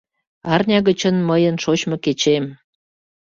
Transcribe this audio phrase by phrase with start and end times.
[0.53, 2.45] Арня гычын— мыйын шочмо кечем.